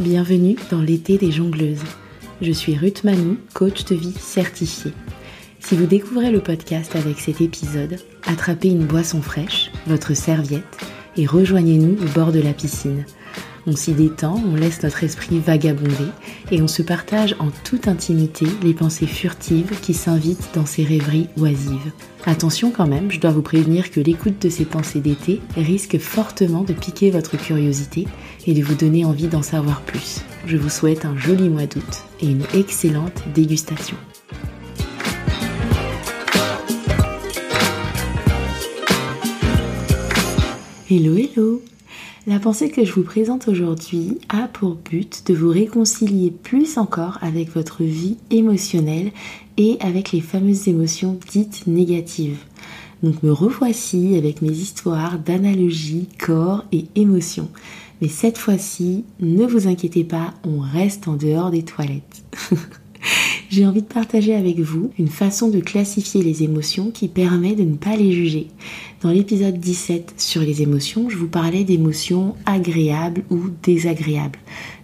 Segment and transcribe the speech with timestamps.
[0.00, 1.84] Bienvenue dans l'été des jongleuses.
[2.40, 4.94] Je suis Ruth Manu, coach de vie certifiée.
[5.58, 10.78] Si vous découvrez le podcast avec cet épisode, attrapez une boisson fraîche, votre serviette
[11.18, 13.04] et rejoignez-nous au bord de la piscine.
[13.66, 16.06] On s'y détend, on laisse notre esprit vagabonder
[16.50, 21.28] et on se partage en toute intimité les pensées furtives qui s'invitent dans ces rêveries
[21.36, 21.92] oisives.
[22.24, 26.62] Attention quand même, je dois vous prévenir que l'écoute de ces pensées d'été risque fortement
[26.62, 28.06] de piquer votre curiosité
[28.46, 30.22] et de vous donner envie d'en savoir plus.
[30.46, 33.96] Je vous souhaite un joli mois d'août et une excellente dégustation.
[40.90, 41.62] Hello hello
[42.26, 47.18] la pensée que je vous présente aujourd'hui a pour but de vous réconcilier plus encore
[47.22, 49.10] avec votre vie émotionnelle
[49.56, 52.38] et avec les fameuses émotions dites négatives.
[53.02, 57.48] Donc me revoici avec mes histoires d'analogie, corps et émotions.
[58.02, 62.22] Mais cette fois-ci, ne vous inquiétez pas, on reste en dehors des toilettes.
[63.50, 67.64] j'ai envie de partager avec vous une façon de classifier les émotions qui permet de
[67.64, 68.46] ne pas les juger.
[69.02, 74.38] Dans l'épisode 17 sur les émotions, je vous parlais d'émotions agréables ou désagréables.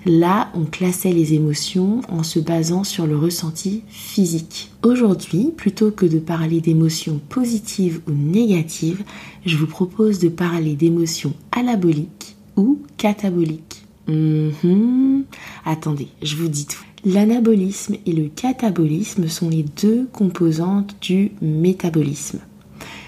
[0.05, 4.73] Là, on classait les émotions en se basant sur le ressenti physique.
[4.83, 9.05] Aujourd'hui, plutôt que de parler d'émotions positives ou négatives,
[9.45, 13.85] je vous propose de parler d'émotions anaboliques ou cataboliques.
[14.09, 15.25] Mhm.
[15.65, 16.83] Attendez, je vous dis tout.
[17.09, 22.41] L'anabolisme et le catabolisme sont les deux composantes du métabolisme.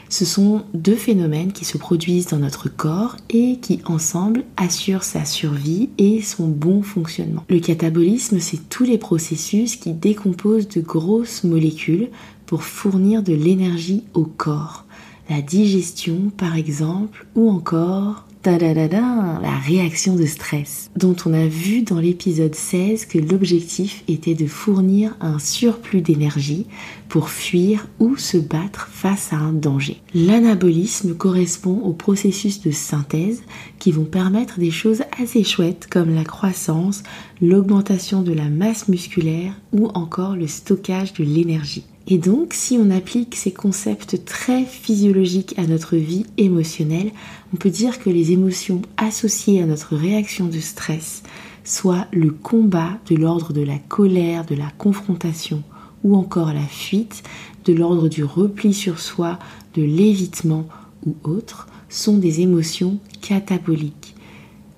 [0.08, 5.24] Ce sont deux phénomènes qui se produisent dans notre corps et qui ensemble assurent sa
[5.24, 7.42] survie et son bon fonctionnement.
[7.48, 12.08] Le catabolisme, c'est tous les processus qui décomposent de grosses molécules
[12.46, 14.84] pour fournir de l'énergie au corps.
[15.28, 21.98] La digestion par exemple ou encore la réaction de stress, dont on a vu dans
[21.98, 26.66] l'épisode 16 que l'objectif était de fournir un surplus d'énergie
[27.08, 30.00] pour fuir ou se battre face à un danger.
[30.14, 33.42] L'anabolisme correspond au processus de synthèse
[33.78, 37.02] qui vont permettre des choses assez chouettes comme la croissance,
[37.40, 41.84] l'augmentation de la masse musculaire ou encore le stockage de l'énergie.
[42.10, 47.12] Et donc, si on applique ces concepts très physiologiques à notre vie émotionnelle,
[47.52, 51.22] on peut dire que les émotions associées à notre réaction de stress,
[51.64, 55.62] soit le combat de l'ordre de la colère, de la confrontation
[56.02, 57.22] ou encore la fuite,
[57.66, 59.38] de l'ordre du repli sur soi,
[59.74, 60.66] de l'évitement
[61.04, 64.14] ou autre, sont des émotions cataboliques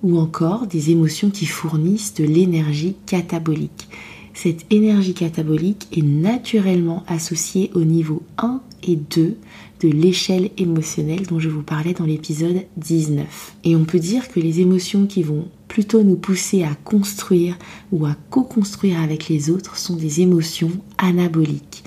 [0.03, 3.87] ou encore des émotions qui fournissent de l'énergie catabolique.
[4.33, 9.37] Cette énergie catabolique est naturellement associée au niveau 1 et 2
[9.81, 13.55] de l'échelle émotionnelle dont je vous parlais dans l'épisode 19.
[13.63, 17.57] Et on peut dire que les émotions qui vont plutôt nous pousser à construire
[17.91, 21.83] ou à co-construire avec les autres sont des émotions anaboliques,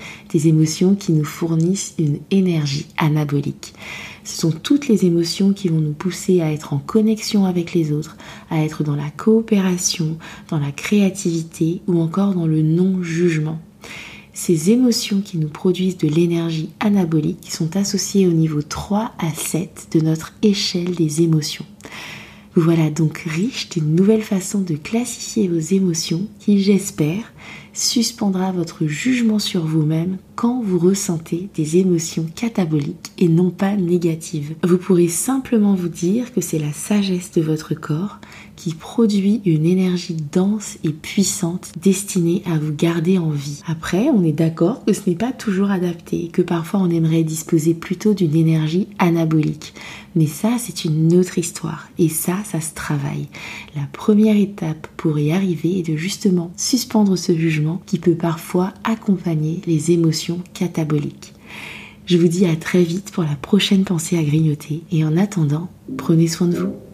[0.47, 3.73] émotions qui nous fournissent une énergie anabolique.
[4.23, 7.91] Ce sont toutes les émotions qui vont nous pousser à être en connexion avec les
[7.91, 8.17] autres,
[8.49, 10.17] à être dans la coopération,
[10.49, 13.59] dans la créativité ou encore dans le non-jugement.
[14.33, 19.87] Ces émotions qui nous produisent de l'énergie anabolique sont associées au niveau 3 à 7
[19.93, 21.65] de notre échelle des émotions.
[22.57, 27.33] Voilà donc riche d'une nouvelle façon de classifier vos émotions qui, j'espère,
[27.73, 34.55] suspendra votre jugement sur vous-même quand vous ressentez des émotions cataboliques et non pas négatives.
[34.63, 38.19] Vous pourrez simplement vous dire que c'est la sagesse de votre corps
[38.55, 43.61] qui produit une énergie dense et puissante destinée à vous garder en vie.
[43.67, 47.23] Après, on est d'accord que ce n'est pas toujours adapté et que parfois on aimerait
[47.23, 49.73] disposer plutôt d'une énergie anabolique.
[50.15, 51.89] Mais ça, c'est une autre histoire.
[51.99, 53.27] Et ça, ça se travaille.
[53.75, 58.73] La première étape pour y arriver est de justement suspendre ce jugement qui peut parfois
[58.83, 61.33] accompagner les émotions cataboliques.
[62.05, 65.69] Je vous dis à très vite pour la prochaine pensée à grignoter et en attendant,
[65.97, 66.84] prenez soin de vous.